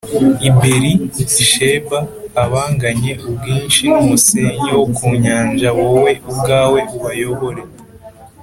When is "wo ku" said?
4.77-5.05